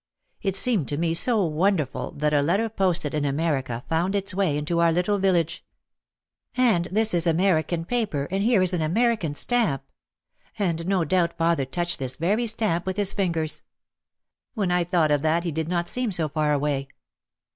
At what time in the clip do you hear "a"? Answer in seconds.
2.33-2.41